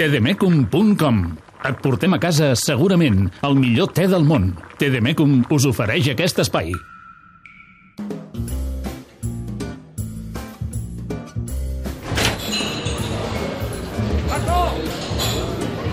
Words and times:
tdmecum.com 0.00 1.16
Et 1.68 1.80
portem 1.84 2.14
a 2.16 2.18
casa, 2.18 2.54
segurament, 2.56 3.26
el 3.44 3.58
millor 3.58 3.90
te 3.92 4.06
del 4.08 4.24
món. 4.24 4.46
TDMecum 4.80 5.42
us 5.52 5.66
ofereix 5.68 6.08
aquest 6.14 6.40
espai. 6.40 6.72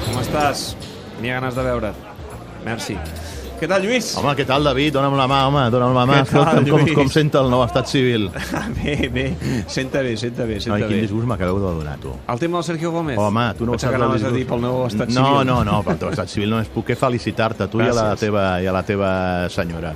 Com 0.08 0.24
estàs? 0.24 0.70
Tenia 1.18 1.42
ganes 1.42 1.60
de 1.60 1.68
veure't. 1.68 2.06
Merci. 2.64 2.96
Què 3.58 3.66
tal, 3.66 3.82
Lluís? 3.82 4.12
Home, 4.20 4.36
què 4.38 4.44
tal, 4.46 4.68
David? 4.68 4.92
Dona'm 4.94 5.16
la 5.18 5.26
mà, 5.30 5.38
home, 5.48 5.64
dona'm 5.74 5.96
la 5.98 6.04
mà. 6.06 6.18
Què 6.30 6.44
tal, 6.46 6.68
com, 6.70 6.84
com 7.00 7.08
senta 7.10 7.42
el 7.42 7.50
nou 7.50 7.64
estat 7.66 7.90
civil. 7.90 8.28
Bé, 8.78 8.96
bé. 9.14 9.24
Senta 9.72 10.04
bé, 10.06 10.12
senta 10.22 10.46
bé, 10.46 10.60
Ai, 10.60 10.62
senta 10.68 10.78
quin 10.84 10.94
bé. 10.94 11.00
disgust 11.08 11.26
m'acabeu 11.30 11.58
de 11.64 11.72
donar, 11.80 11.96
tu. 12.04 12.14
El 12.30 12.40
tema 12.44 12.60
del 12.60 12.68
Sergio 12.68 12.92
Gómez? 12.94 13.18
Home, 13.18 13.48
tu 13.58 13.66
no 13.66 13.74
ho 13.74 13.80
Pensava 13.80 13.96
saps 13.96 13.98
que 13.98 14.04
anaves 14.06 14.28
el 14.28 14.30
a 14.30 14.36
dir 14.38 14.46
pel 14.52 14.62
nou 14.62 14.84
estat 14.86 15.10
no, 15.10 15.24
civil. 15.26 15.50
No, 15.50 15.58
no, 15.66 15.80
pel 15.88 15.98
teu 16.04 16.14
estat 16.14 16.30
civil 16.30 16.54
només 16.54 16.70
puc 16.74 16.86
que 16.92 17.00
felicitar-te, 17.00 17.66
a 17.66 17.72
tu 17.74 17.82
i 17.82 17.88
a, 17.88 17.96
la 17.98 18.06
Gràcies. 18.12 18.28
teva, 18.28 18.46
i 18.62 18.70
a 18.70 18.76
la 18.78 18.84
teva 18.86 19.10
senyora. 19.54 19.96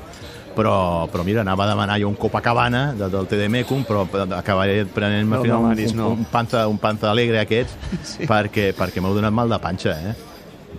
Però, 0.56 0.74
però 1.14 1.24
mira, 1.24 1.46
anava 1.46 1.64
a 1.64 1.70
demanar 1.70 2.00
jo 2.02 2.10
un 2.10 2.18
Copacabana 2.20 2.82
de, 2.98 3.08
del 3.14 3.30
TDMecum, 3.30 3.86
però 3.88 4.04
acabaré 4.36 4.82
prenent-me 4.90 5.38
No 5.38 5.46
demanis, 5.46 5.94
un, 5.94 6.02
no. 6.02 6.10
un, 6.18 6.26
panza, 6.34 6.66
un 6.68 6.82
panza 6.82 7.12
alegre 7.14 7.40
aquests, 7.46 7.78
sí. 8.16 8.28
perquè, 8.28 8.72
perquè 8.76 9.00
m'heu 9.06 9.16
donat 9.16 9.32
mal 9.38 9.54
de 9.54 9.62
panxa, 9.64 9.96
eh? 10.10 10.18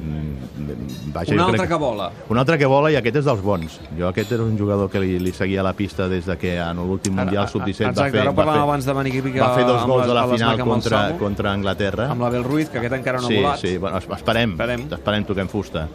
Mm, 0.02 1.12
Vaja, 1.12 1.34
Un 1.34 1.40
altre 1.40 1.58
crec 1.58 1.68
que 1.70 1.78
vola. 1.78 2.10
Un 2.28 2.38
altre 2.38 2.58
que 2.58 2.66
vola 2.66 2.90
i 2.90 2.96
aquest 2.98 3.16
és 3.20 3.24
dels 3.28 3.42
bons. 3.44 3.78
Jo 3.98 4.08
aquest 4.08 4.32
era 4.32 4.42
un 4.42 4.56
jugador 4.58 4.90
que 4.90 5.00
li, 5.00 5.18
li 5.22 5.32
seguia 5.32 5.62
la 5.62 5.72
pista 5.78 6.08
des 6.08 6.26
de 6.26 6.36
que 6.38 6.56
en 6.58 6.76
l'últim 6.82 7.14
Mundial 7.14 7.46
Sub-17 7.48 7.92
va 7.94 8.08
fer, 8.10 8.20
ara 8.22 8.32
va, 8.32 8.46
fer, 8.48 8.60
abans 8.62 8.84
de 8.84 8.92
aquí 9.02 9.20
va 9.38 9.54
fer 9.54 9.64
dos 9.66 9.84
gols 9.86 10.08
a 10.08 10.14
la 10.14 10.26
final 10.28 10.58
contra, 10.64 11.06
Samu, 11.08 11.18
contra 11.18 11.52
Anglaterra. 11.52 12.10
amb 12.10 12.20
l'Abel 12.22 12.44
Ruiz, 12.44 12.68
que 12.70 12.78
aquest 12.78 12.94
encara 12.94 13.20
no 13.20 13.28
sí, 13.28 13.36
ha 13.36 13.40
volat. 13.42 13.58
Sí, 13.60 13.76
bueno, 13.78 13.98
es- 13.98 14.08
esperem, 14.18 14.50
Esperem. 14.52 14.86
esperem, 14.92 15.24
toquem 15.24 15.48
fusta. 15.48 15.86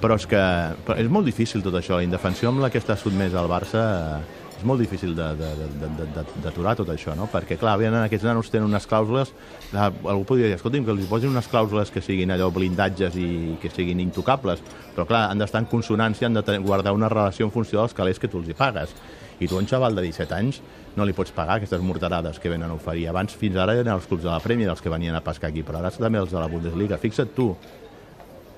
Però 0.00 0.14
és 0.16 0.26
que 0.26 0.40
però 0.86 0.96
és 0.96 1.10
molt 1.10 1.26
difícil 1.26 1.62
tot 1.62 1.74
això. 1.74 1.96
La 1.96 2.02
indefensió 2.02 2.48
amb 2.48 2.60
la 2.60 2.70
que 2.70 2.78
està 2.80 2.96
sotmès 2.96 3.34
al 3.34 3.48
Barça 3.48 3.82
eh, 4.20 4.39
és 4.60 4.66
molt 4.68 4.80
difícil 4.80 5.14
de- 5.16 5.34
de- 5.36 5.54
de- 5.56 5.68
de- 5.80 5.88
de- 5.96 6.08
de- 6.14 6.42
d'aturar 6.44 6.76
tot 6.76 6.88
això, 6.92 7.14
no? 7.16 7.26
Perquè, 7.32 7.56
clar, 7.58 7.78
venen 7.80 8.02
aquests 8.04 8.24
nanos 8.28 8.50
tenen 8.52 8.68
unes 8.68 8.86
clàusules... 8.86 9.32
eh, 9.72 9.78
Algú 9.78 10.24
podria 10.28 10.46
dir, 10.50 10.56
escolti'm, 10.58 10.84
que 10.84 10.92
els 10.92 11.06
posin 11.08 11.30
unes 11.32 11.48
clàusules 11.48 11.90
que 11.90 12.02
siguin 12.04 12.30
allò 12.30 12.50
blindatges 12.52 13.16
i 13.16 13.56
que 13.60 13.70
siguin 13.72 14.00
intocables, 14.04 14.60
però, 14.94 15.06
clar, 15.08 15.30
han 15.30 15.38
d'estar 15.40 15.62
en 15.64 15.66
consonància, 15.72 16.26
han 16.28 16.34
de 16.36 16.58
guardar 16.60 16.92
una 16.92 17.08
relació 17.08 17.46
en 17.46 17.52
funció 17.52 17.80
dels 17.80 17.94
calés 17.94 18.18
que 18.20 18.28
tu 18.28 18.38
els 18.38 18.48
hi 18.48 18.54
pagues. 18.54 18.92
I 19.40 19.48
tu, 19.48 19.56
un 19.56 19.66
xaval 19.66 19.94
de 19.96 20.02
17 20.02 20.34
anys, 20.36 20.60
no 20.96 21.04
li 21.06 21.14
pots 21.16 21.32
pagar 21.32 21.56
aquestes 21.56 21.80
morterades 21.80 22.38
que 22.38 22.50
venen 22.50 22.68
a 22.70 22.74
oferir. 22.74 23.08
Abans, 23.08 23.32
fins 23.32 23.56
ara, 23.56 23.72
eren 23.72 23.88
els 23.94 24.04
clubs 24.06 24.22
de 24.22 24.28
la 24.28 24.40
Premier 24.40 24.68
els 24.68 24.82
que 24.82 24.90
venien 24.92 25.14
a 25.16 25.22
pescar 25.24 25.48
aquí, 25.48 25.62
però 25.62 25.78
ara 25.78 25.90
també 25.90 26.18
els 26.18 26.30
de 26.30 26.36
la 26.38 26.46
Bundesliga. 26.46 26.98
Fixa't 26.98 27.32
tu, 27.34 27.56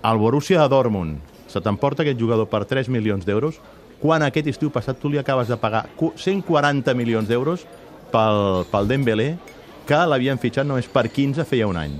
el 0.02 0.18
Borussia 0.18 0.62
de 0.62 0.68
Dortmund 0.68 1.20
se 1.46 1.60
t'emporta 1.60 2.02
aquest 2.02 2.18
jugador 2.18 2.48
per 2.48 2.64
3 2.64 2.88
milions 2.88 3.24
d'euros, 3.24 3.60
quan 4.02 4.22
aquest 4.26 4.48
estiu 4.50 4.70
passat 4.74 4.98
tu 4.98 5.08
li 5.08 5.18
acabes 5.20 5.48
de 5.48 5.56
pagar 5.56 5.86
cu- 5.96 6.12
140 6.18 6.92
milions 6.98 7.28
d'euros 7.30 7.62
pel, 8.12 8.64
pel 8.70 8.88
Dembélé, 8.90 9.36
que 9.86 9.98
l'havien 10.06 10.38
fitxat 10.42 10.66
només 10.66 10.88
per 10.90 11.06
15 11.08 11.44
feia 11.48 11.66
un 11.70 11.78
any. 11.78 11.94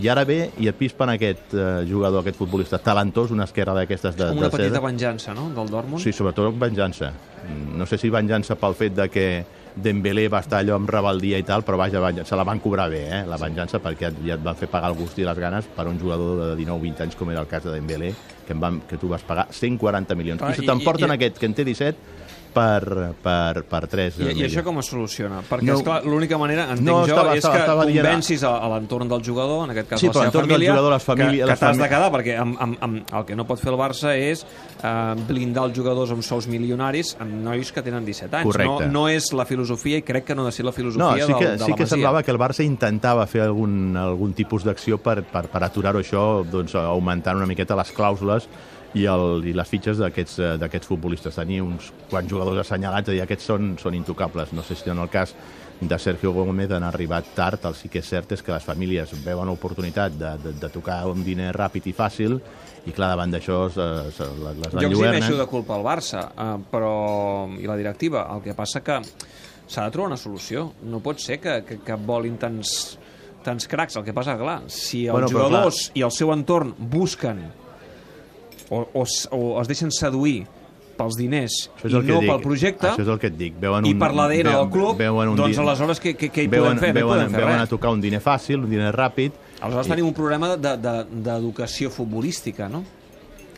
I 0.00 0.08
ara 0.08 0.22
ve 0.24 0.50
i 0.58 0.66
et 0.70 0.76
pispen 0.78 1.10
aquest 1.12 1.52
eh, 1.52 1.84
jugador, 1.88 2.22
aquest 2.22 2.38
futbolista 2.40 2.78
talentós, 2.80 3.30
una 3.34 3.44
esquerra 3.44 3.74
d'aquestes 3.76 4.16
de, 4.16 4.30
Com 4.30 4.38
una 4.40 4.48
de 4.48 4.56
petita 4.56 4.80
venjança, 4.80 5.34
no?, 5.36 5.50
del 5.54 5.68
Dortmund. 5.68 6.00
Sí, 6.02 6.12
sobretot 6.16 6.54
venjança. 6.58 7.12
No 7.76 7.84
sé 7.86 7.98
si 8.00 8.08
venjança 8.10 8.56
pel 8.56 8.74
fet 8.78 8.94
de 8.96 9.08
que 9.12 9.26
Dembélé 9.76 10.28
va 10.28 10.40
estar 10.40 10.58
allò 10.60 10.74
amb 10.76 10.90
rebeldia 10.90 11.38
i 11.38 11.44
tal, 11.46 11.62
però 11.62 11.76
vaja, 11.78 12.00
vaja, 12.02 12.24
se 12.24 12.36
la 12.36 12.44
van 12.44 12.58
cobrar 12.60 12.88
bé, 12.90 13.04
eh, 13.08 13.20
la 13.26 13.36
venjança, 13.38 13.78
perquè 13.80 14.10
ja 14.26 14.34
et 14.34 14.42
van 14.42 14.56
fer 14.56 14.68
pagar 14.68 14.90
el 14.90 14.96
gust 14.98 15.18
i 15.18 15.24
les 15.24 15.38
ganes 15.38 15.64
per 15.76 15.86
un 15.86 15.98
jugador 16.00 16.40
de 16.56 16.56
19-20 16.64 17.00
anys, 17.06 17.16
com 17.16 17.30
era 17.30 17.40
el 17.40 17.46
cas 17.46 17.62
de 17.64 17.70
Dembélé, 17.76 18.12
que, 18.46 18.52
em 18.52 18.60
van, 18.60 18.80
que 18.88 18.96
tu 18.98 19.08
vas 19.08 19.22
pagar 19.22 19.46
140 19.50 20.14
milions. 20.14 20.40
Clar, 20.40 20.52
I 20.52 20.56
se 20.56 20.64
i- 20.64 20.66
t'emporten 20.66 21.08
i- 21.08 21.12
aquest, 21.14 21.38
que 21.38 21.46
en 21.46 21.54
té 21.54 21.64
17, 21.64 21.96
per, 22.52 23.14
per, 23.22 23.62
per 23.64 23.80
3 23.88 24.18
I, 24.20 24.28
I 24.40 24.44
això 24.48 24.62
com 24.66 24.78
es 24.82 24.86
soluciona? 24.90 25.40
Perquè, 25.48 25.66
No. 25.70 25.78
esclar, 25.78 26.00
l'única 26.04 26.36
manera, 26.38 26.64
entenc 26.70 26.86
No, 26.86 26.98
jo, 27.06 27.14
estava- 27.14 27.32
és 27.34 27.38
estava- 27.44 27.54
que 27.54 27.60
estava 27.62 27.84
convencis 27.86 28.42
a, 28.44 28.56
a 28.58 28.68
l'entorn 28.74 29.08
del 29.08 29.22
jugador, 29.24 29.64
en 29.64 29.70
aquest 29.70 29.88
cas 29.90 30.00
Sí, 30.00 30.06
la 30.08 30.12
seva 30.12 30.30
família, 30.32 30.70
jugador, 30.72 30.92
les 30.92 31.04
famílies- 31.04 31.46
que, 31.46 31.52
que 31.52 31.58
t'has 31.60 31.78
de 31.78 31.88
quedar, 31.88 32.10
perquè 32.12 32.36
amb, 32.38 32.56
amb, 32.60 32.76
amb, 32.80 33.14
el 33.20 33.24
que 33.24 33.36
no 33.36 33.46
pot 33.46 33.60
fer 33.60 33.72
el 33.72 33.78
Barça 33.78 34.14
és 34.16 34.44
eh, 34.82 35.14
blindar 35.28 35.64
els 35.68 35.76
jugadors 35.76 36.10
amb 36.10 36.22
sous 36.22 36.46
milionaris 36.48 37.16
amb 37.20 37.32
nois 37.44 37.70
que 37.72 37.82
tenen 37.82 38.04
17 38.04 38.36
anys. 38.36 38.46
Correcte. 38.50 38.86
No, 38.86 39.02
no 39.02 39.08
és 39.08 39.32
la 39.32 39.44
filosofia, 39.44 39.98
i 39.98 40.02
crec 40.02 40.24
que 40.24 40.34
no 40.34 40.42
ha 40.42 40.46
de 40.46 40.52
ser 40.52 40.64
la 40.64 40.72
filosofia 40.72 41.04
No, 41.04 41.26
sí 41.26 41.32
que, 41.34 41.46
del, 41.46 41.58
de 41.58 41.64
sí 41.64 41.70
la 41.70 41.76
que 41.76 41.82
Masia. 41.84 41.94
semblava 41.96 42.22
que 42.22 42.30
el 42.30 42.38
Barça 42.38 42.64
intentava 42.64 43.26
fer 43.26 43.42
algun, 43.42 43.96
algun 43.96 44.32
tipus 44.34 44.64
d'acció 44.64 44.98
per, 44.98 45.22
per, 45.24 45.46
per 45.48 45.62
aturar-ho 45.64 46.00
això, 46.00 46.44
doncs, 46.44 46.74
augmentant 46.74 47.36
una 47.36 47.46
miqueta 47.46 47.76
les 47.76 47.92
clàusules 47.94 48.48
i, 48.94 49.06
el, 49.06 49.44
i 49.46 49.54
les 49.54 49.70
fitxes 49.70 50.00
d'aquests 50.02 50.38
eh, 50.42 50.84
futbolistes. 50.86 51.38
Tenir 51.38 51.60
uns 51.62 51.92
quants 52.10 52.30
jugadors 52.30 52.64
assenyalats, 52.64 53.10
i 53.10 53.18
dir, 53.18 53.24
aquests 53.24 53.50
són, 53.52 53.74
són 53.78 53.96
intocables. 53.98 54.54
No 54.56 54.64
sé 54.66 54.76
si 54.78 54.90
en 54.90 54.98
el 54.98 55.10
cas 55.12 55.34
de 55.80 55.98
Sergio 55.98 56.32
Gómez 56.36 56.70
han 56.76 56.84
arribat 56.84 57.30
tard, 57.34 57.64
el 57.64 57.74
sí 57.74 57.88
que 57.88 58.02
és 58.02 58.08
cert 58.08 58.34
és 58.36 58.42
que 58.44 58.52
les 58.52 58.64
famílies 58.66 59.14
veuen 59.24 59.48
l'oportunitat 59.48 60.16
de, 60.18 60.34
de, 60.42 60.52
de 60.60 60.68
tocar 60.72 61.06
un 61.08 61.22
diner 61.24 61.54
ràpid 61.56 61.86
i 61.88 61.94
fàcil 61.96 62.36
i 62.84 62.92
clar, 62.92 63.14
davant 63.14 63.32
d'això 63.32 63.62
eh, 63.70 63.86
les 64.10 64.18
les 64.20 64.74
Jo 64.74 64.82
eximeixo 64.82 64.90
enlluernen. 64.90 65.38
de 65.38 65.46
culpa 65.48 65.76
al 65.78 65.86
Barça, 65.86 66.26
eh, 66.36 66.50
però 66.72 66.92
i 67.56 67.68
la 67.68 67.78
directiva. 67.80 68.26
El 68.34 68.44
que 68.44 68.56
passa 68.58 68.84
que 68.84 69.00
s'ha 69.70 69.86
de 69.86 69.94
trobar 69.94 70.10
una 70.10 70.20
solució. 70.20 70.72
No 70.82 71.00
pot 71.00 71.20
ser 71.22 71.38
que, 71.40 71.60
que, 71.64 71.78
que 71.86 71.96
volin 71.96 72.36
tants, 72.40 72.98
tants 73.46 73.68
cracs. 73.70 73.96
El 74.00 74.04
que 74.04 74.14
passa, 74.16 74.36
clar, 74.40 74.62
si 74.68 75.06
els 75.06 75.16
Bueno, 75.16 75.30
jugadors 75.32 75.90
i 75.94 76.04
el 76.04 76.12
seu 76.12 76.32
entorn 76.34 76.74
busquen 76.76 77.44
o, 78.70 78.86
o, 78.94 79.04
o 79.36 79.60
es 79.60 79.68
deixen 79.68 79.90
seduir 79.90 80.46
pels 81.00 81.16
diners 81.16 81.54
i 81.82 81.88
no 81.88 82.00
dic. 82.20 82.28
pel 82.28 82.40
projecte 82.44 82.86
Això 82.90 83.00
és 83.02 83.08
el 83.08 83.18
que 83.18 83.30
et 83.30 83.36
dic. 83.38 83.54
Veuen 83.60 83.86
i 83.88 83.94
un, 83.94 83.98
per 83.98 84.10
l'ADN 84.14 84.50
del 84.52 84.68
club, 84.70 84.98
veuen 84.98 85.30
un 85.32 85.36
doncs 85.38 85.58
aleshores 85.58 86.00
què, 86.02 86.12
què, 86.16 86.28
què 86.30 86.44
hi 86.44 86.50
veuen, 86.52 86.76
podem 86.76 86.82
fer? 86.84 86.92
veuen, 86.94 87.22
no 87.24 87.30
fer 87.38 87.44
veuen 87.46 87.60
a 87.60 87.66
tocar 87.66 87.90
un 87.94 88.00
diner 88.04 88.20
fàcil, 88.20 88.60
un 88.64 88.70
diner 88.70 88.92
ràpid. 88.94 89.32
Aleshores 89.60 89.88
tenim 89.88 90.06
un 90.06 90.14
problema 90.14 90.54
de- 90.56 90.76
de- 90.76 91.06
d'educació 91.24 91.90
futbolística, 91.90 92.68
no? 92.68 92.84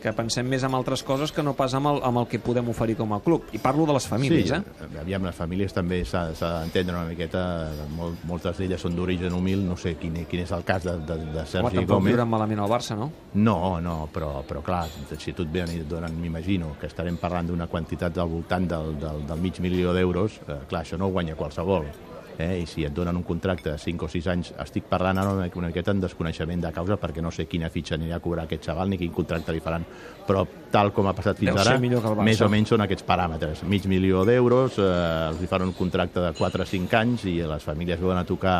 Que 0.03 0.11
pensem 0.15 0.47
més 0.49 0.65
en 0.67 0.75
altres 0.75 1.03
coses 1.07 1.31
que 1.31 1.43
no 1.45 1.53
pas 1.55 1.73
amb 1.77 1.87
el, 1.93 2.01
amb 2.03 2.19
el 2.23 2.27
que 2.27 2.41
podem 2.43 2.67
oferir 2.73 2.97
com 2.99 3.13
a 3.15 3.21
club. 3.23 3.47
I 3.55 3.61
parlo 3.63 3.85
de 3.87 3.95
les 3.95 4.07
famílies, 4.09 4.51
sí, 4.51 4.57
eh? 4.59 4.89
aviam, 4.99 5.23
les 5.23 5.37
famílies 5.37 5.73
també 5.75 6.01
s'ha 6.07 6.25
d'entendre 6.33 6.97
una 6.97 7.07
miqueta. 7.07 7.43
Molt, 7.95 8.25
moltes 8.27 8.59
d'elles 8.59 8.81
són 8.83 8.97
d'origen 8.97 9.33
humil, 9.35 9.63
no 9.63 9.77
sé 9.79 9.95
quin, 9.99 10.17
quin 10.29 10.43
és 10.43 10.51
el 10.55 10.65
cas 10.67 10.83
de, 10.83 10.97
de, 11.07 11.19
de 11.31 11.39
Home, 11.39 11.47
Sergi 11.53 11.79
tampoc 11.79 11.95
Gómez. 11.95 12.13
viuran 12.13 12.31
malament 12.31 12.63
al 12.63 12.71
Barça, 12.71 12.97
no? 12.99 13.09
No, 13.33 13.57
no, 13.83 13.97
però, 14.13 14.33
però 14.47 14.63
clar, 14.65 14.83
si 15.17 15.33
tu 15.33 15.47
et 15.47 15.53
venen 15.53 15.77
i 15.77 15.83
et 15.85 15.89
donen, 15.89 16.15
m'imagino, 16.19 16.75
que 16.81 16.91
estarem 16.91 17.17
parlant 17.21 17.53
d'una 17.53 17.69
quantitat 17.71 18.19
al 18.19 18.31
voltant 18.31 18.67
del, 18.69 18.97
del, 18.99 19.23
del 19.29 19.45
mig 19.45 19.61
milió 19.63 19.95
d'euros, 19.95 20.41
eh, 20.47 20.63
clar, 20.67 20.83
això 20.83 20.99
no 20.99 21.07
ho 21.07 21.15
guanya 21.15 21.39
qualsevol. 21.39 21.87
Eh? 22.39 22.63
I 22.63 22.65
si 22.69 22.85
et 22.85 22.93
donen 22.93 23.15
un 23.15 23.23
contracte 23.23 23.71
de 23.71 23.77
5 23.77 24.05
o 24.05 24.09
6 24.09 24.27
anys, 24.33 24.51
estic 24.63 24.87
parlant 24.89 25.19
ara 25.21 25.33
una, 25.35 25.47
una 25.59 25.69
miqueta 25.69 25.93
en 25.93 26.01
desconeixement 26.03 26.63
de 26.63 26.71
causa 26.73 26.97
perquè 27.01 27.21
no 27.21 27.31
sé 27.31 27.45
quina 27.49 27.69
fitxa 27.73 27.95
anirà 27.97 28.17
a 28.17 28.23
cobrar 28.23 28.47
aquest 28.47 28.69
xaval 28.69 28.89
ni 28.89 28.99
quin 29.01 29.13
contracte 29.13 29.53
li 29.53 29.61
faran, 29.63 29.85
però 30.27 30.45
tal 30.73 30.93
com 30.95 31.07
ha 31.09 31.15
passat 31.17 31.41
fins 31.41 31.59
ara, 31.61 31.77
més 31.79 32.41
o 32.41 32.49
menys 32.49 32.73
són 32.73 32.85
aquests 32.85 33.05
paràmetres. 33.07 33.63
Mig 33.69 33.85
milió 33.91 34.23
d'euros, 34.25 34.79
eh, 34.79 34.93
els 35.29 35.43
hi 35.43 35.49
fan 35.51 35.67
un 35.67 35.75
contracte 35.77 36.23
de 36.23 36.33
4 36.37 36.65
o 36.65 36.69
5 36.69 36.99
anys 37.01 37.27
i 37.29 37.39
les 37.47 37.65
famílies 37.65 38.01
veuen 38.01 38.17
a 38.17 38.25
tocar 38.25 38.57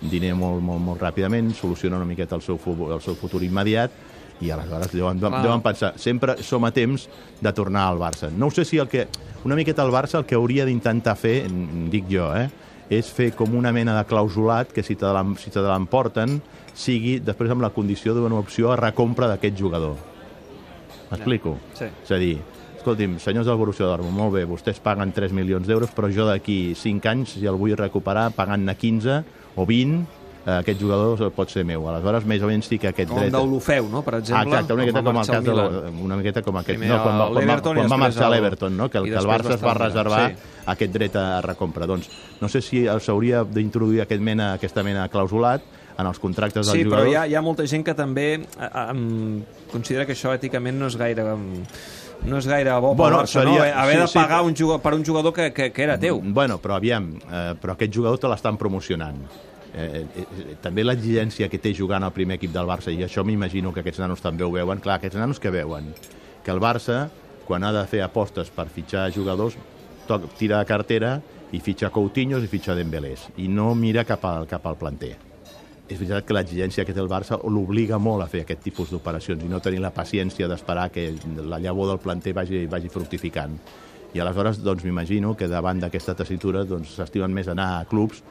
diner 0.00 0.34
molt, 0.36 0.60
molt, 0.62 0.82
molt 0.82 1.00
ràpidament, 1.00 1.54
solucionen 1.56 2.00
una 2.02 2.08
miqueta 2.08 2.36
el 2.36 2.44
seu, 2.44 2.60
el 2.90 3.00
seu 3.00 3.16
futur 3.16 3.42
immediat 3.42 4.12
i 4.40 4.50
aleshores 4.50 4.92
deuen, 4.92 5.20
Clar. 5.22 5.42
deuen 5.44 5.62
pensar, 5.62 5.94
sempre 6.00 6.36
som 6.42 6.64
a 6.66 6.72
temps 6.74 7.06
de 7.40 7.52
tornar 7.54 7.86
al 7.88 8.00
Barça. 8.00 8.30
No 8.30 8.50
ho 8.50 8.54
sé 8.54 8.64
si 8.64 8.78
el 8.78 8.88
que... 8.88 9.06
Una 9.44 9.56
miqueta 9.56 9.84
el 9.84 9.92
Barça 9.92 10.18
el 10.18 10.24
que 10.24 10.38
hauria 10.38 10.64
d'intentar 10.64 11.16
fer, 11.20 11.44
dic 11.92 12.08
jo, 12.10 12.30
eh, 12.34 12.48
és 12.98 13.10
fer 13.12 13.32
com 13.36 13.54
una 13.54 13.72
mena 13.72 13.96
de 13.98 14.04
clausulat 14.08 14.72
que 14.72 14.82
si 14.82 14.94
te 14.96 15.06
l'em- 15.06 15.36
si 15.38 15.50
te 15.50 15.60
l'emporten 15.60 16.40
sigui 16.74 17.18
després 17.20 17.50
amb 17.50 17.62
la 17.62 17.70
condició 17.70 18.14
d'una 18.14 18.38
opció 18.40 18.72
a 18.72 18.76
recompra 18.76 19.28
d'aquest 19.28 19.56
jugador. 19.58 19.96
M'explico? 21.10 21.58
Sí. 21.78 21.84
És 22.02 22.10
a 22.10 22.18
dir, 22.18 22.38
escolti'm, 22.78 23.18
senyors 23.22 23.46
del 23.46 23.56
Borussia 23.60 23.86
Dortmund, 23.86 24.16
molt 24.16 24.34
bé, 24.34 24.44
vostès 24.48 24.80
paguen 24.82 25.12
3 25.12 25.32
milions 25.32 25.66
d'euros, 25.68 25.90
però 25.94 26.10
jo 26.12 26.26
d'aquí 26.26 26.74
5 26.74 27.06
anys, 27.10 27.36
si 27.38 27.46
el 27.46 27.56
vull 27.60 27.76
recuperar, 27.78 28.30
pagant-ne 28.34 28.74
15 28.76 29.22
o 29.56 29.66
20, 29.66 30.02
eh, 30.02 30.23
aquest 30.44 30.80
jugador 30.80 31.30
pot 31.32 31.48
ser 31.50 31.64
meu. 31.64 31.86
Aleshores, 31.88 32.24
més 32.28 32.42
o 32.44 32.48
menys 32.50 32.66
sí 32.68 32.78
que 32.78 32.88
aquest 32.90 33.08
Com 33.10 33.20
dret... 33.22 33.32
Deulofeu, 33.32 33.86
no?, 33.88 34.02
per 34.04 34.18
exemple. 34.20 34.50
exacte, 34.52 34.74
una 34.74 34.82
miqueta 34.84 35.00
va 35.00 35.12
com 35.12 35.20
el 35.20 35.30
cas 35.30 35.44
de 35.44 36.02
una 36.04 36.16
miqueta 36.20 36.42
com 36.42 36.58
aquest, 36.60 36.78
Primer 36.78 36.90
no, 36.90 37.02
quan, 37.02 37.18
va, 37.20 37.28
quan, 37.32 37.48
va, 37.48 37.60
quan 37.62 37.92
va 37.94 38.00
marxar 38.04 38.28
l'Everton, 38.32 38.76
no? 38.76 38.90
que 38.90 38.98
el, 38.98 39.08
que 39.08 39.16
el 39.22 39.26
Barça 39.30 39.54
es 39.56 39.64
va 39.64 39.74
reservar 39.78 40.26
sí. 40.30 40.36
aquest 40.74 40.92
dret 40.92 41.16
a 41.16 41.40
recompra. 41.40 41.86
Doncs 41.88 42.10
no 42.40 42.48
sé 42.52 42.60
si 42.60 42.84
s'hauria 43.00 43.44
d'introduir 43.44 44.02
aquest 44.04 44.20
mena, 44.20 44.52
aquesta 44.58 44.82
mena 44.84 45.08
clausulat 45.08 45.64
en 45.96 46.06
els 46.10 46.18
contractes 46.18 46.66
dels 46.66 46.74
Sí, 46.76 46.84
però 46.84 47.04
jugadors. 47.04 47.12
hi 47.12 47.16
ha, 47.16 47.26
hi 47.30 47.34
ha 47.38 47.42
molta 47.42 47.64
gent 47.70 47.84
que 47.86 47.94
també 47.94 48.28
eh, 48.34 48.70
um, 48.92 49.42
considera 49.70 50.04
que 50.04 50.12
això 50.16 50.32
èticament 50.34 50.76
no 50.80 50.88
és 50.90 50.96
gaire... 50.98 51.24
Um, 51.34 51.64
no 52.24 52.38
és 52.38 52.46
gaire 52.48 52.72
bo 52.80 52.94
Bueno, 52.96 53.18
Barça, 53.20 53.40
seria- 53.42 53.64
no? 53.74 53.80
Haver, 53.82 53.96
sí, 53.96 54.00
de 54.00 54.06
sí, 54.08 54.18
pagar 54.18 54.38
però- 54.40 54.46
un 54.48 54.54
jugador, 54.56 54.80
per 54.82 54.94
un 54.94 55.04
jugador 55.04 55.32
que, 55.34 55.52
que, 55.52 55.72
que 55.72 55.82
era 55.84 55.98
teu. 56.00 56.20
Bueno, 56.24 56.56
però 56.62 56.76
aviam, 56.78 57.10
eh, 57.20 57.54
però 57.60 57.74
aquest 57.74 57.92
jugador 57.94 58.18
te 58.22 58.30
l'estan 58.32 58.56
promocionant. 58.56 59.18
Eh, 59.74 60.06
eh, 60.16 60.56
també 60.62 60.84
l'exigència 60.84 61.48
que 61.50 61.58
té 61.58 61.74
jugant 61.74 62.04
al 62.04 62.14
primer 62.14 62.38
equip 62.38 62.52
del 62.54 62.68
Barça, 62.68 62.92
i 62.92 63.02
això 63.04 63.24
m'imagino 63.26 63.72
que 63.72 63.82
aquests 63.82 64.02
nanos 64.02 64.22
també 64.22 64.44
ho 64.46 64.52
veuen, 64.54 64.80
clar, 64.80 64.98
aquests 65.00 65.18
nanos 65.18 65.40
que 65.42 65.52
veuen 65.54 65.92
que 66.44 66.52
el 66.52 66.60
Barça, 66.60 67.08
quan 67.48 67.64
ha 67.64 67.72
de 67.72 67.84
fer 67.88 68.02
apostes 68.04 68.50
per 68.52 68.68
fitxar 68.72 69.10
jugadors, 69.12 69.56
toc, 70.06 70.28
tira 70.38 70.60
de 70.60 70.68
cartera 70.68 71.14
i 71.52 71.60
fitxa 71.64 71.90
Coutinho 71.90 72.40
i 72.42 72.50
fitxa 72.50 72.76
Dembélés, 72.76 73.30
i 73.40 73.48
no 73.48 73.72
mira 73.74 74.04
cap 74.04 74.24
al, 74.28 74.46
cap 74.50 74.66
al 74.68 74.76
planter. 74.80 75.14
És 75.84 75.98
veritat 76.00 76.24
que 76.24 76.36
l'exigència 76.36 76.84
que 76.84 76.94
té 76.96 77.00
el 77.02 77.10
Barça 77.10 77.36
l'obliga 77.44 77.98
molt 78.00 78.24
a 78.24 78.28
fer 78.28 78.44
aquest 78.44 78.62
tipus 78.64 78.92
d'operacions 78.92 79.42
i 79.44 79.50
no 79.50 79.60
tenir 79.60 79.82
la 79.84 79.92
paciència 79.92 80.48
d'esperar 80.48 80.88
que 80.92 81.10
la 81.44 81.60
llavor 81.60 81.90
del 81.92 82.00
planter 82.00 82.32
vagi, 82.36 82.64
vagi 82.70 82.92
fructificant. 82.92 83.58
I 84.14 84.22
aleshores 84.22 84.62
doncs, 84.62 84.84
m'imagino 84.86 85.34
que 85.36 85.48
davant 85.50 85.82
d'aquesta 85.82 86.14
tessitura 86.16 86.62
s'estimen 86.64 87.32
doncs, 87.32 87.36
més 87.36 87.50
anar 87.52 87.68
a 87.80 87.84
clubs 87.90 88.22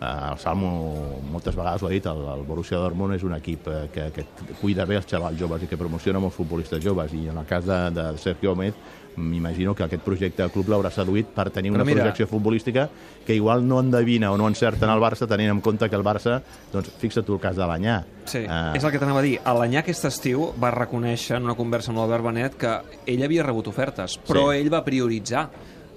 el 0.00 0.38
Salmo 0.40 1.20
moltes 1.30 1.56
vegades 1.56 1.82
ho 1.82 1.88
ha 1.88 1.92
dit, 1.92 2.06
el, 2.08 2.22
el 2.32 2.44
Borussia 2.48 2.78
Dortmund 2.80 3.18
és 3.18 3.24
un 3.26 3.34
equip 3.36 3.68
eh, 3.68 3.82
que, 3.92 4.06
que 4.16 4.24
cuida 4.60 4.86
bé 4.88 4.96
els 4.96 5.08
xavals 5.08 5.36
joves 5.38 5.66
i 5.66 5.68
que 5.68 5.76
promociona 5.80 6.22
molts 6.22 6.38
futbolistes 6.40 6.80
joves 6.84 7.12
i 7.12 7.26
en 7.28 7.36
el 7.36 7.46
cas 7.48 7.66
de, 7.68 7.80
de 7.92 8.06
Sergio 8.18 8.54
Gómez 8.54 8.74
m'imagino 9.16 9.74
que 9.74 9.82
aquest 9.84 10.02
projecte 10.02 10.42
de 10.42 10.48
club 10.54 10.70
l'haurà 10.70 10.90
seduït 10.94 11.32
per 11.34 11.50
tenir 11.52 11.72
una 11.74 11.84
mira, 11.84 12.04
projecció 12.04 12.26
futbolística 12.30 12.88
que 13.26 13.34
igual 13.34 13.66
no 13.66 13.80
endevina 13.80 14.30
o 14.32 14.38
no 14.38 14.48
encerta 14.48 14.86
en 14.86 14.92
el 14.94 15.02
Barça 15.02 15.28
tenint 15.28 15.50
en 15.52 15.60
compte 15.60 15.88
que 15.90 15.98
el 15.98 16.04
Barça, 16.06 16.40
doncs 16.72 16.92
fixa't 17.02 17.26
tu 17.26 17.36
el 17.36 17.42
cas 17.42 17.58
de 17.58 17.66
l'Anyà. 17.66 17.98
Sí, 18.24 18.44
uh... 18.46 18.70
és 18.78 18.84
el 18.84 18.94
que 18.94 19.02
t'anava 19.02 19.20
a 19.20 19.26
dir. 19.26 19.36
L'Anyà 19.44 19.82
aquest 19.82 20.06
estiu 20.08 20.50
va 20.62 20.70
reconèixer 20.74 21.36
en 21.40 21.50
una 21.50 21.58
conversa 21.58 21.92
amb 21.92 22.00
l'Albert 22.00 22.26
Benet 22.30 22.56
que 22.60 22.76
ell 23.10 23.26
havia 23.26 23.44
rebut 23.46 23.68
ofertes, 23.68 24.16
però 24.26 24.48
sí. 24.50 24.62
ell 24.62 24.72
va 24.72 24.84
prioritzar 24.86 25.48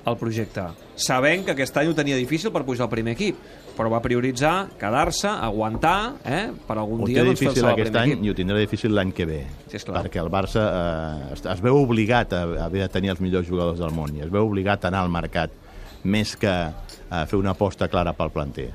el 0.06 0.18
projecte, 0.20 0.68
sabent 1.00 1.46
que 1.48 1.54
aquest 1.56 1.78
any 1.80 1.92
ho 1.92 1.96
tenia 1.96 2.18
difícil 2.20 2.52
per 2.52 2.66
pujar 2.68 2.88
al 2.88 2.92
primer 2.92 3.16
equip 3.16 3.40
però 3.74 3.90
va 3.90 4.00
prioritzar 4.04 4.68
quedar-se, 4.78 5.28
aguantar, 5.28 6.14
eh, 6.24 6.52
per 6.68 6.78
algun 6.78 7.04
ho 7.04 7.10
dia 7.10 7.24
doncs, 7.26 7.42
fer-se 7.42 7.66
aquest 7.66 7.96
any 7.98 8.14
equip. 8.14 8.26
i 8.26 8.30
ho 8.30 8.36
tindrà 8.38 8.60
difícil 8.62 8.94
l'any 8.94 9.14
que 9.16 9.26
ve, 9.26 9.40
sí, 9.72 9.82
perquè 9.88 10.22
el 10.22 10.30
Barça 10.34 10.64
eh, 10.68 11.34
es, 11.34 11.44
es 11.56 11.64
veu 11.64 11.80
obligat 11.82 12.36
a, 12.38 12.44
a 12.44 12.68
haver 12.68 12.84
de 12.86 12.92
tenir 12.94 13.14
els 13.16 13.24
millors 13.24 13.50
jugadors 13.50 13.82
del 13.82 13.94
món 13.96 14.14
i 14.16 14.24
es 14.26 14.32
veu 14.34 14.46
obligat 14.46 14.86
a 14.86 14.94
anar 14.94 15.04
al 15.08 15.12
mercat 15.14 15.54
més 16.04 16.36
que 16.38 16.54
a 16.54 17.26
fer 17.30 17.40
una 17.40 17.54
aposta 17.54 17.88
clara 17.88 18.14
pel 18.18 18.32
planter. 18.34 18.70